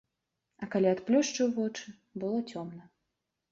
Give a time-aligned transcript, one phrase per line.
[0.63, 1.95] А калі адплюшчыў вочы,
[2.25, 2.83] было цёмна.